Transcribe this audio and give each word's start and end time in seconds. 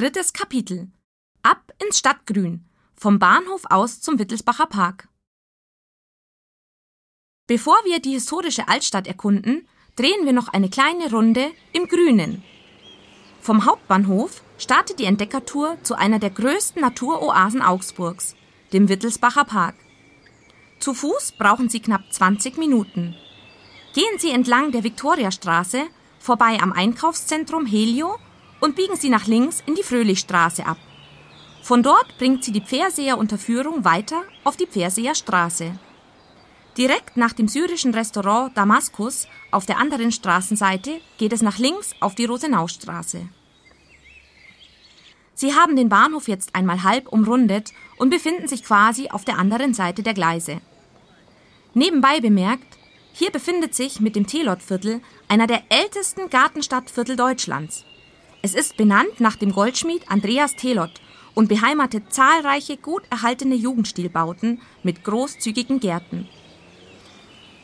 Drittes 0.00 0.32
Kapitel. 0.32 0.88
Ab 1.42 1.74
ins 1.78 1.98
Stadtgrün. 1.98 2.64
Vom 2.96 3.18
Bahnhof 3.18 3.64
aus 3.68 4.00
zum 4.00 4.18
Wittelsbacher 4.18 4.64
Park. 4.64 5.08
Bevor 7.46 7.74
wir 7.84 8.00
die 8.00 8.12
historische 8.12 8.66
Altstadt 8.66 9.06
erkunden, 9.06 9.68
drehen 9.96 10.24
wir 10.24 10.32
noch 10.32 10.48
eine 10.48 10.70
kleine 10.70 11.10
Runde 11.10 11.50
im 11.74 11.86
Grünen. 11.86 12.42
Vom 13.42 13.66
Hauptbahnhof 13.66 14.42
startet 14.56 15.00
die 15.00 15.04
Entdeckertour 15.04 15.76
zu 15.82 15.96
einer 15.96 16.18
der 16.18 16.30
größten 16.30 16.80
Naturoasen 16.80 17.60
Augsburgs, 17.60 18.36
dem 18.72 18.88
Wittelsbacher 18.88 19.44
Park. 19.44 19.74
Zu 20.78 20.94
Fuß 20.94 21.32
brauchen 21.32 21.68
Sie 21.68 21.80
knapp 21.80 22.10
20 22.10 22.56
Minuten. 22.56 23.16
Gehen 23.92 24.18
Sie 24.18 24.30
entlang 24.30 24.72
der 24.72 24.82
Viktoriastraße, 24.82 25.82
vorbei 26.18 26.58
am 26.58 26.72
Einkaufszentrum 26.72 27.66
Helio 27.66 28.16
und 28.60 28.76
biegen 28.76 28.96
Sie 28.96 29.08
nach 29.08 29.26
links 29.26 29.62
in 29.66 29.74
die 29.74 29.82
Fröhlichstraße 29.82 30.66
ab. 30.66 30.78
Von 31.62 31.82
dort 31.82 32.16
bringt 32.18 32.44
Sie 32.44 32.52
die 32.52 32.62
Pferseer 32.62 33.18
Unterführung 33.18 33.84
weiter 33.84 34.22
auf 34.44 34.56
die 34.56 34.66
Pferseer 34.66 35.14
Straße. 35.14 35.78
Direkt 36.78 37.16
nach 37.16 37.32
dem 37.32 37.48
syrischen 37.48 37.92
Restaurant 37.94 38.56
Damaskus 38.56 39.26
auf 39.50 39.66
der 39.66 39.78
anderen 39.78 40.12
Straßenseite 40.12 41.00
geht 41.18 41.32
es 41.32 41.42
nach 41.42 41.58
links 41.58 41.94
auf 42.00 42.14
die 42.14 42.24
Rosenaustraße. 42.24 43.28
Sie 45.34 45.54
haben 45.54 45.74
den 45.74 45.88
Bahnhof 45.88 46.28
jetzt 46.28 46.54
einmal 46.54 46.82
halb 46.82 47.08
umrundet 47.08 47.72
und 47.96 48.10
befinden 48.10 48.46
sich 48.46 48.62
quasi 48.62 49.08
auf 49.08 49.24
der 49.24 49.38
anderen 49.38 49.74
Seite 49.74 50.02
der 50.02 50.14
Gleise. 50.14 50.60
Nebenbei 51.72 52.20
bemerkt, 52.20 52.78
hier 53.12 53.30
befindet 53.30 53.74
sich 53.74 54.00
mit 54.00 54.16
dem 54.16 54.26
Telotviertel 54.26 55.00
einer 55.28 55.46
der 55.46 55.62
ältesten 55.70 56.30
Gartenstadtviertel 56.30 57.16
Deutschlands. 57.16 57.84
Es 58.42 58.54
ist 58.54 58.78
benannt 58.78 59.20
nach 59.20 59.36
dem 59.36 59.52
Goldschmied 59.52 60.10
Andreas 60.10 60.56
Telot 60.56 60.92
und 61.34 61.48
beheimatet 61.48 62.12
zahlreiche 62.12 62.78
gut 62.78 63.02
erhaltene 63.10 63.54
Jugendstilbauten 63.54 64.62
mit 64.82 65.04
großzügigen 65.04 65.78
Gärten. 65.78 66.26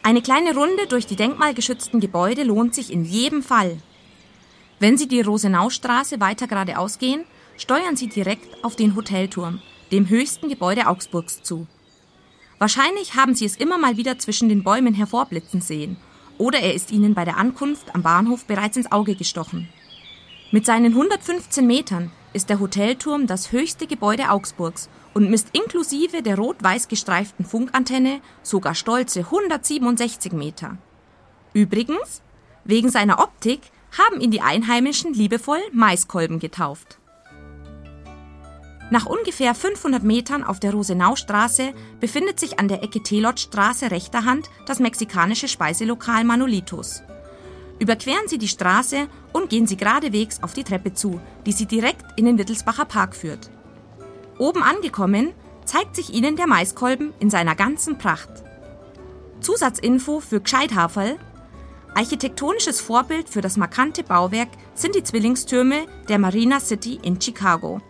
Eine 0.02 0.20
kleine 0.20 0.54
Runde 0.54 0.86
durch 0.86 1.06
die 1.06 1.16
denkmalgeschützten 1.16 1.98
Gebäude 1.98 2.42
lohnt 2.42 2.74
sich 2.74 2.92
in 2.92 3.04
jedem 3.04 3.42
Fall. 3.42 3.78
Wenn 4.78 4.98
Sie 4.98 5.08
die 5.08 5.22
Rosenaustraße 5.22 6.20
weiter 6.20 6.46
geradeaus 6.46 6.98
gehen, 6.98 7.24
steuern 7.56 7.96
Sie 7.96 8.08
direkt 8.08 8.62
auf 8.62 8.76
den 8.76 8.94
Hotelturm, 8.94 9.62
dem 9.92 10.08
höchsten 10.10 10.50
Gebäude 10.50 10.88
Augsburgs, 10.88 11.42
zu. 11.42 11.66
Wahrscheinlich 12.58 13.14
haben 13.14 13.34
Sie 13.34 13.46
es 13.46 13.56
immer 13.56 13.78
mal 13.78 13.96
wieder 13.96 14.18
zwischen 14.18 14.50
den 14.50 14.62
Bäumen 14.62 14.92
hervorblitzen 14.92 15.62
sehen, 15.62 15.96
oder 16.36 16.60
er 16.60 16.74
ist 16.74 16.92
Ihnen 16.92 17.14
bei 17.14 17.24
der 17.24 17.38
Ankunft 17.38 17.94
am 17.94 18.02
Bahnhof 18.02 18.44
bereits 18.44 18.76
ins 18.76 18.92
Auge 18.92 19.14
gestochen. 19.14 19.68
Mit 20.56 20.64
seinen 20.64 20.94
115 20.94 21.66
Metern 21.66 22.10
ist 22.32 22.48
der 22.48 22.60
Hotelturm 22.60 23.26
das 23.26 23.52
höchste 23.52 23.86
Gebäude 23.86 24.30
Augsburgs 24.30 24.88
und 25.12 25.28
misst 25.28 25.48
inklusive 25.52 26.22
der 26.22 26.38
rot-weiß 26.38 26.88
gestreiften 26.88 27.44
Funkantenne 27.44 28.22
sogar 28.42 28.74
stolze 28.74 29.20
167 29.20 30.32
Meter. 30.32 30.78
Übrigens, 31.52 32.22
wegen 32.64 32.88
seiner 32.88 33.18
Optik 33.18 33.70
haben 33.98 34.18
ihn 34.18 34.30
die 34.30 34.40
Einheimischen 34.40 35.12
liebevoll 35.12 35.60
Maiskolben 35.72 36.38
getauft. 36.38 37.00
Nach 38.90 39.04
ungefähr 39.04 39.54
500 39.54 40.04
Metern 40.04 40.42
auf 40.42 40.58
der 40.58 40.72
Rosenaustraße 40.72 41.74
befindet 42.00 42.40
sich 42.40 42.58
an 42.58 42.68
der 42.68 42.82
Ecke 42.82 43.02
Telotstraße 43.02 43.90
rechter 43.90 44.24
Hand 44.24 44.48
das 44.64 44.80
mexikanische 44.80 45.48
Speiselokal 45.48 46.24
Manolitos. 46.24 47.02
Überqueren 47.78 48.26
Sie 48.26 48.38
die 48.38 48.48
Straße 48.48 49.06
und 49.32 49.50
gehen 49.50 49.66
Sie 49.66 49.76
geradewegs 49.76 50.42
auf 50.42 50.54
die 50.54 50.64
Treppe 50.64 50.94
zu, 50.94 51.20
die 51.44 51.52
Sie 51.52 51.66
direkt 51.66 52.04
in 52.16 52.24
den 52.24 52.38
Wittelsbacher 52.38 52.86
Park 52.86 53.14
führt. 53.14 53.50
Oben 54.38 54.62
angekommen 54.62 55.32
zeigt 55.64 55.96
sich 55.96 56.12
Ihnen 56.12 56.36
der 56.36 56.46
Maiskolben 56.46 57.12
in 57.18 57.28
seiner 57.28 57.54
ganzen 57.54 57.98
Pracht. 57.98 58.30
Zusatzinfo 59.40 60.20
für 60.20 60.40
Gscheidhaferl. 60.40 61.18
Architektonisches 61.94 62.80
Vorbild 62.80 63.28
für 63.28 63.40
das 63.40 63.56
markante 63.56 64.02
Bauwerk 64.02 64.48
sind 64.74 64.94
die 64.94 65.02
Zwillingstürme 65.02 65.86
der 66.08 66.18
Marina 66.18 66.60
City 66.60 66.98
in 67.02 67.20
Chicago. 67.20 67.80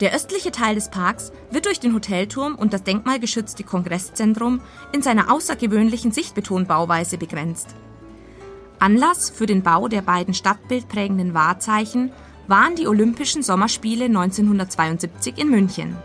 Der 0.00 0.14
östliche 0.14 0.50
Teil 0.50 0.74
des 0.74 0.90
Parks 0.90 1.30
wird 1.50 1.66
durch 1.66 1.78
den 1.78 1.94
Hotelturm 1.94 2.56
und 2.56 2.72
das 2.72 2.82
denkmalgeschützte 2.82 3.62
Kongresszentrum 3.62 4.60
in 4.92 5.02
seiner 5.02 5.32
außergewöhnlichen 5.32 6.10
Sichtbetonbauweise 6.10 7.18
begrenzt. 7.18 7.68
Anlass 8.82 9.30
für 9.30 9.46
den 9.46 9.62
Bau 9.62 9.86
der 9.86 10.02
beiden 10.02 10.34
stadtbildprägenden 10.34 11.34
Wahrzeichen 11.34 12.10
waren 12.48 12.74
die 12.74 12.88
Olympischen 12.88 13.44
Sommerspiele 13.44 14.06
1972 14.06 15.38
in 15.38 15.50
München. 15.50 15.96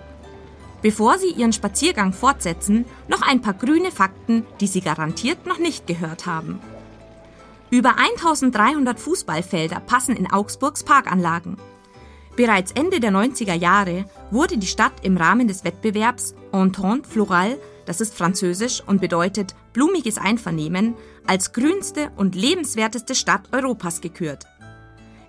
Bevor 0.84 1.18
Sie 1.18 1.32
Ihren 1.32 1.54
Spaziergang 1.54 2.14
fortsetzen, 2.14 2.86
noch 3.08 3.24
ein 3.24 3.42
paar 3.42 3.56
grüne 3.56 3.90
Fakten, 3.90 4.46
die 4.62 4.68
Sie 4.68 4.82
garantiert 4.82 5.48
noch 5.48 5.58
nicht 5.58 5.88
gehört 5.88 6.28
haben. 6.28 6.60
Über 7.72 7.98
1300 7.98 9.00
Fußballfelder 9.00 9.80
passen 9.80 10.16
in 10.16 10.32
Augsburgs 10.32 10.84
Parkanlagen. 10.84 11.58
Bereits 12.38 12.72
Ende 12.72 13.02
der 13.02 13.12
90er 13.12 13.56
Jahre 13.56 14.06
wurde 14.32 14.58
die 14.58 14.68
Stadt 14.68 14.94
im 15.04 15.18
Rahmen 15.18 15.50
des 15.50 15.66
Wettbewerbs 15.66 16.36
Entente 16.54 17.10
Floral 17.10 17.58
das 17.88 18.02
ist 18.02 18.14
französisch 18.16 18.84
und 18.86 19.00
bedeutet 19.00 19.56
blumiges 19.72 20.18
Einvernehmen, 20.18 20.96
als 21.26 21.54
grünste 21.54 22.12
und 22.18 22.36
lebenswerteste 22.36 23.16
Stadt 23.16 23.48
Europas 23.54 24.02
gekürt. 24.02 24.46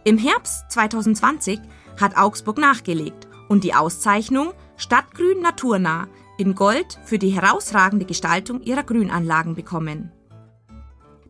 Im 0.02 0.18
Herbst 0.18 0.68
2020 0.72 1.60
hat 2.00 2.16
Augsburg 2.16 2.58
nachgelegt 2.58 3.28
und 3.48 3.62
die 3.62 3.74
Auszeichnung 3.74 4.52
Stadtgrün 4.76 5.40
Naturnah 5.40 6.08
in 6.36 6.56
Gold 6.56 6.98
für 7.04 7.18
die 7.18 7.30
herausragende 7.30 8.06
Gestaltung 8.06 8.60
ihrer 8.62 8.82
Grünanlagen 8.82 9.54
bekommen. 9.54 10.10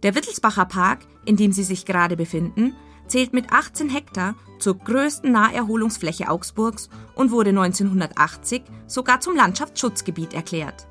Der 0.03 0.15
Wittelsbacher 0.15 0.65
Park, 0.65 1.01
in 1.27 1.37
dem 1.37 1.53
sie 1.53 1.63
sich 1.63 1.85
gerade 1.85 2.17
befinden, 2.17 2.75
zählt 3.09 3.33
mit 3.33 3.53
18 3.53 3.89
Hektar 3.89 4.35
zur 4.59 4.79
größten 4.79 5.33
Naherholungsfläche 5.33 6.29
Augsburgs 6.29 6.89
und 7.15 7.31
wurde 7.31 7.51
1980 7.51 8.63
sogar 8.87 9.21
zum 9.21 9.37
Landschaftsschutzgebiet 9.37 10.35
erklärt. 10.35 10.87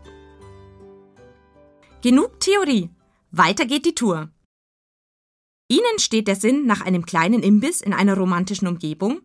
Genug 2.02 2.40
Theorie. 2.40 2.90
Weiter 3.32 3.66
geht 3.66 3.86
die 3.86 3.96
Tour. 3.96 4.30
Ihnen 5.70 6.00
steht 6.00 6.28
der 6.28 6.38
Sinn 6.38 6.66
nach 6.66 6.82
einem 6.82 7.06
kleinen 7.06 7.44
Imbiss 7.44 7.82
in 7.82 7.94
einer 7.94 8.16
romantischen 8.16 8.68
Umgebung? 8.68 9.22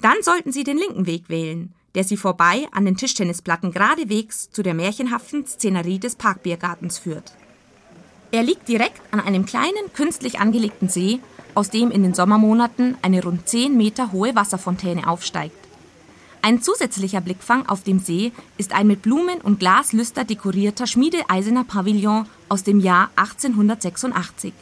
Dann 0.00 0.16
sollten 0.22 0.50
Sie 0.50 0.64
den 0.64 0.76
linken 0.76 1.06
Weg 1.06 1.28
wählen, 1.28 1.72
der 1.94 2.02
Sie 2.02 2.16
vorbei 2.16 2.66
an 2.72 2.84
den 2.84 2.96
Tischtennisplatten 2.96 3.70
geradewegs 3.70 4.50
zu 4.50 4.62
der 4.62 4.74
märchenhaften 4.74 5.46
Szenerie 5.46 6.00
des 6.00 6.16
Parkbiergartens 6.16 6.98
führt. 6.98 7.32
Er 8.32 8.42
liegt 8.42 8.66
direkt 8.66 9.00
an 9.12 9.20
einem 9.20 9.46
kleinen, 9.46 9.92
künstlich 9.92 10.40
angelegten 10.40 10.88
See, 10.88 11.20
aus 11.54 11.70
dem 11.70 11.90
in 11.90 12.02
den 12.02 12.14
Sommermonaten 12.14 12.96
eine 13.02 13.22
rund 13.22 13.48
10 13.48 13.76
Meter 13.76 14.12
hohe 14.12 14.34
Wasserfontäne 14.34 15.08
aufsteigt. 15.08 15.56
Ein 16.42 16.60
zusätzlicher 16.60 17.22
Blickfang 17.22 17.66
auf 17.68 17.84
dem 17.84 18.00
See 18.00 18.32
ist 18.58 18.74
ein 18.74 18.86
mit 18.86 19.00
Blumen 19.00 19.40
und 19.40 19.60
Glaslüster 19.60 20.24
dekorierter 20.24 20.86
schmiedeeisener 20.86 21.64
Pavillon 21.64 22.26
aus 22.50 22.64
dem 22.64 22.80
Jahr 22.80 23.10
1886. 23.16 24.52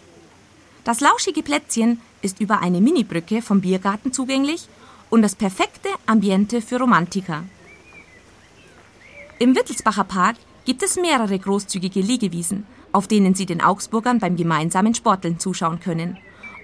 Das 0.84 1.00
lauschige 1.00 1.42
Plätzchen 1.42 2.00
ist 2.22 2.40
über 2.40 2.60
eine 2.60 2.80
Minibrücke 2.80 3.42
vom 3.42 3.60
Biergarten 3.60 4.12
zugänglich 4.12 4.68
und 5.10 5.22
das 5.22 5.34
perfekte 5.34 5.88
Ambiente 6.06 6.62
für 6.62 6.78
Romantiker. 6.78 7.42
Im 9.40 9.56
Wittelsbacher 9.56 10.04
Park 10.04 10.36
gibt 10.64 10.84
es 10.84 10.96
mehrere 10.96 11.36
großzügige 11.36 12.00
Liegewiesen, 12.00 12.64
auf 12.92 13.08
denen 13.08 13.34
Sie 13.34 13.46
den 13.46 13.60
Augsburgern 13.60 14.20
beim 14.20 14.36
gemeinsamen 14.36 14.94
Sporteln 14.94 15.40
zuschauen 15.40 15.80
können. 15.80 16.16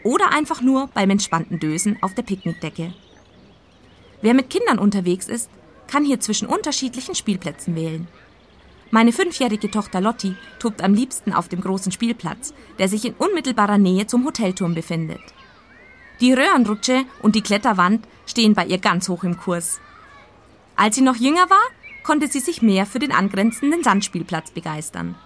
Oder 0.03 0.33
einfach 0.33 0.61
nur 0.61 0.89
beim 0.89 1.11
entspannten 1.11 1.59
Dösen 1.59 1.99
auf 2.03 2.15
der 2.15 2.23
Picknickdecke. 2.23 2.95
Wer 4.23 4.35
mit 4.35 4.51
Kindern 4.51 4.79
unterwegs 4.79 5.29
ist, 5.29 5.51
kann 5.87 6.05
hier 6.05 6.21
zwischen 6.21 6.49
unterschiedlichen 6.49 7.15
Spielplätzen 7.15 7.75
wählen. 7.75 8.09
Meine 8.91 9.13
fünfjährige 9.13 9.71
Tochter 9.71 10.01
Lotti 10.01 10.35
tobt 10.59 10.83
am 10.83 10.95
liebsten 10.95 11.33
auf 11.33 11.49
dem 11.49 11.61
großen 11.61 11.93
Spielplatz, 11.93 12.55
der 12.79 12.89
sich 12.89 13.05
in 13.05 13.15
unmittelbarer 13.15 13.79
Nähe 13.79 14.07
zum 14.07 14.25
Hotelturm 14.25 14.75
befindet. 14.75 15.21
Die 16.21 16.33
Röhrenrutsche 16.33 17.05
und 17.23 17.37
die 17.37 17.43
Kletterwand 17.43 18.07
stehen 18.27 18.55
bei 18.55 18.67
ihr 18.67 18.79
ganz 18.79 19.09
hoch 19.09 19.25
im 19.25 19.37
Kurs. 19.37 19.81
Als 20.75 20.97
sie 20.97 21.03
noch 21.03 21.17
jünger 21.17 21.51
war, 21.51 21.63
konnte 22.03 22.29
sie 22.29 22.41
sich 22.41 22.63
mehr 22.63 22.87
für 22.87 22.99
den 22.99 23.13
angrenzenden 23.13 23.85
Sandspielplatz 23.85 24.51
begeistern. 24.51 25.17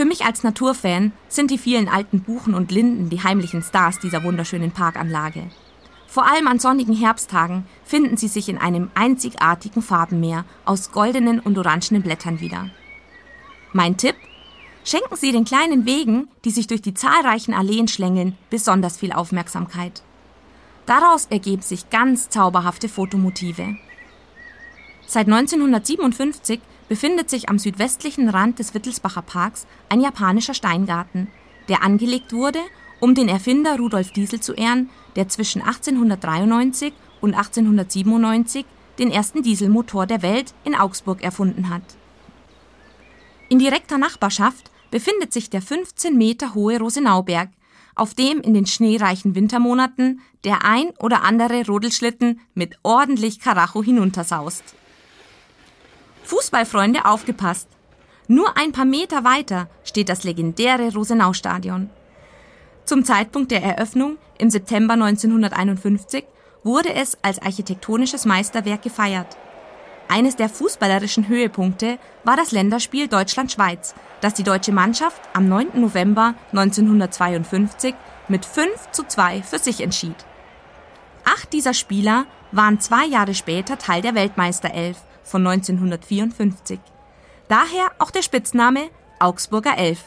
Für 0.00 0.06
mich 0.06 0.24
als 0.24 0.42
Naturfan 0.44 1.12
sind 1.28 1.50
die 1.50 1.58
vielen 1.58 1.86
alten 1.86 2.22
Buchen 2.22 2.54
und 2.54 2.72
Linden 2.72 3.10
die 3.10 3.22
heimlichen 3.22 3.62
Stars 3.62 3.98
dieser 3.98 4.24
wunderschönen 4.24 4.70
Parkanlage. 4.70 5.42
Vor 6.06 6.26
allem 6.26 6.46
an 6.46 6.58
sonnigen 6.58 6.96
Herbsttagen 6.96 7.66
finden 7.84 8.16
sie 8.16 8.28
sich 8.28 8.48
in 8.48 8.56
einem 8.56 8.90
einzigartigen 8.94 9.82
Farbenmeer 9.82 10.46
aus 10.64 10.90
goldenen 10.90 11.38
und 11.38 11.58
orangenen 11.58 12.00
Blättern 12.00 12.40
wieder. 12.40 12.70
Mein 13.74 13.98
Tipp? 13.98 14.14
Schenken 14.84 15.16
Sie 15.16 15.32
den 15.32 15.44
kleinen 15.44 15.84
Wegen, 15.84 16.28
die 16.46 16.50
sich 16.50 16.66
durch 16.66 16.80
die 16.80 16.94
zahlreichen 16.94 17.52
Alleen 17.52 17.86
schlängeln, 17.86 18.38
besonders 18.48 18.96
viel 18.96 19.12
Aufmerksamkeit. 19.12 20.00
Daraus 20.86 21.26
ergeben 21.26 21.60
sich 21.60 21.90
ganz 21.90 22.30
zauberhafte 22.30 22.88
Fotomotive. 22.88 23.76
Seit 25.06 25.26
1957 25.26 26.58
befindet 26.90 27.30
sich 27.30 27.48
am 27.48 27.60
südwestlichen 27.60 28.28
Rand 28.28 28.58
des 28.58 28.74
Wittelsbacher 28.74 29.22
Parks 29.22 29.68
ein 29.88 30.00
japanischer 30.00 30.54
Steingarten, 30.54 31.28
der 31.68 31.84
angelegt 31.84 32.32
wurde, 32.32 32.58
um 32.98 33.14
den 33.14 33.28
Erfinder 33.28 33.78
Rudolf 33.78 34.10
Diesel 34.10 34.40
zu 34.40 34.54
ehren, 34.54 34.90
der 35.14 35.28
zwischen 35.28 35.62
1893 35.62 36.92
und 37.20 37.34
1897 37.34 38.66
den 38.98 39.12
ersten 39.12 39.44
Dieselmotor 39.44 40.06
der 40.06 40.22
Welt 40.22 40.52
in 40.64 40.74
Augsburg 40.74 41.22
erfunden 41.22 41.70
hat. 41.70 41.84
In 43.48 43.60
direkter 43.60 43.96
Nachbarschaft 43.96 44.72
befindet 44.90 45.32
sich 45.32 45.48
der 45.48 45.62
15 45.62 46.18
Meter 46.18 46.54
hohe 46.54 46.80
Rosenauberg, 46.80 47.50
auf 47.94 48.14
dem 48.14 48.40
in 48.40 48.52
den 48.52 48.66
schneereichen 48.66 49.36
Wintermonaten 49.36 50.22
der 50.42 50.64
ein 50.64 50.90
oder 50.98 51.22
andere 51.22 51.64
Rodelschlitten 51.64 52.40
mit 52.54 52.80
ordentlich 52.82 53.38
Karacho 53.38 53.80
hinuntersaust. 53.80 54.74
Fußballfreunde 56.30 57.06
aufgepasst! 57.06 57.68
Nur 58.28 58.56
ein 58.56 58.70
paar 58.70 58.84
Meter 58.84 59.24
weiter 59.24 59.68
steht 59.82 60.08
das 60.08 60.22
legendäre 60.22 60.92
Rosenau-Stadion. 60.92 61.90
Zum 62.84 63.04
Zeitpunkt 63.04 63.50
der 63.50 63.64
Eröffnung 63.64 64.16
im 64.38 64.48
September 64.48 64.94
1951 64.94 66.24
wurde 66.62 66.94
es 66.94 67.18
als 67.22 67.42
architektonisches 67.42 68.26
Meisterwerk 68.26 68.82
gefeiert. 68.82 69.36
Eines 70.06 70.36
der 70.36 70.48
fußballerischen 70.48 71.26
Höhepunkte 71.26 71.98
war 72.22 72.36
das 72.36 72.52
Länderspiel 72.52 73.08
Deutschland-Schweiz, 73.08 73.96
das 74.20 74.34
die 74.34 74.44
deutsche 74.44 74.70
Mannschaft 74.70 75.20
am 75.32 75.48
9. 75.48 75.80
November 75.80 76.34
1952 76.52 77.92
mit 78.28 78.44
5 78.44 78.92
zu 78.92 79.02
2 79.02 79.42
für 79.42 79.58
sich 79.58 79.80
entschied. 79.80 80.16
Acht 81.24 81.52
dieser 81.52 81.74
Spieler 81.74 82.26
waren 82.52 82.78
zwei 82.78 83.06
Jahre 83.06 83.34
später 83.34 83.78
Teil 83.78 84.00
der 84.00 84.14
Weltmeisterelf 84.14 84.96
von 85.30 85.46
1954. 85.46 86.80
Daher 87.48 87.92
auch 87.98 88.10
der 88.10 88.22
Spitzname 88.22 88.90
Augsburger 89.18 89.76
Elf. 89.78 90.04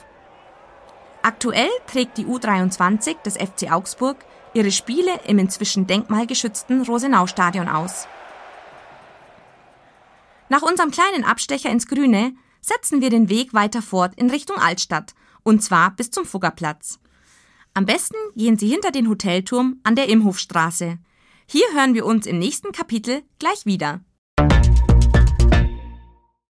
Aktuell 1.22 1.70
trägt 1.88 2.18
die 2.18 2.26
U23 2.26 3.22
des 3.24 3.38
FC 3.38 3.72
Augsburg 3.72 4.18
ihre 4.54 4.72
Spiele 4.72 5.22
im 5.26 5.40
inzwischen 5.40 5.88
denkmalgeschützten 5.88 6.84
Rosenau-Stadion 6.84 7.68
aus. 7.68 8.08
Nach 10.50 10.62
unserem 10.62 10.92
kleinen 10.92 11.24
Abstecher 11.24 11.70
ins 11.70 11.88
Grüne 11.88 12.34
setzen 12.62 13.02
wir 13.02 13.10
den 13.10 13.30
Weg 13.30 13.54
weiter 13.54 13.82
fort 13.82 14.14
in 14.16 14.30
Richtung 14.30 14.58
Altstadt, 14.58 15.14
und 15.44 15.64
zwar 15.64 15.92
bis 15.92 16.12
zum 16.12 16.26
Fuggerplatz. 16.26 17.00
Am 17.74 17.86
besten 17.86 18.18
gehen 18.36 18.58
Sie 18.58 18.68
hinter 18.68 18.92
den 18.92 19.10
Hotelturm 19.10 19.80
an 19.84 19.96
der 19.96 20.10
Imhofstraße. 20.10 21.00
Hier 21.48 21.66
hören 21.74 21.94
wir 21.94 22.06
uns 22.06 22.28
im 22.28 22.38
nächsten 22.38 22.72
Kapitel 22.72 23.24
gleich 23.40 23.66
wieder. 23.66 24.02